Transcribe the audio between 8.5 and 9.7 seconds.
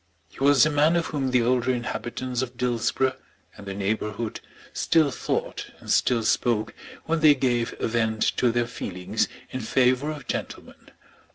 their feelings in